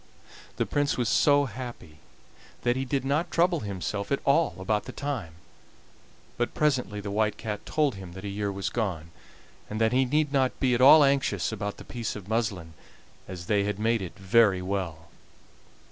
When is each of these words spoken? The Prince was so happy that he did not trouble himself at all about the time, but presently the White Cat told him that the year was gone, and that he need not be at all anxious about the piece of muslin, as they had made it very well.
The 0.55 0.65
Prince 0.65 0.97
was 0.97 1.07
so 1.07 1.45
happy 1.45 1.99
that 2.63 2.75
he 2.75 2.85
did 2.85 3.05
not 3.05 3.29
trouble 3.29 3.59
himself 3.59 4.11
at 4.11 4.19
all 4.25 4.55
about 4.57 4.85
the 4.85 4.91
time, 4.91 5.35
but 6.37 6.55
presently 6.55 6.99
the 6.99 7.11
White 7.11 7.37
Cat 7.37 7.63
told 7.67 7.93
him 7.93 8.13
that 8.13 8.21
the 8.21 8.31
year 8.31 8.51
was 8.51 8.69
gone, 8.71 9.11
and 9.69 9.79
that 9.79 9.93
he 9.93 10.05
need 10.05 10.33
not 10.33 10.59
be 10.59 10.73
at 10.73 10.81
all 10.81 11.03
anxious 11.03 11.51
about 11.51 11.77
the 11.77 11.85
piece 11.85 12.15
of 12.15 12.27
muslin, 12.27 12.73
as 13.27 13.45
they 13.45 13.63
had 13.65 13.77
made 13.77 14.01
it 14.01 14.17
very 14.17 14.59
well. 14.63 15.07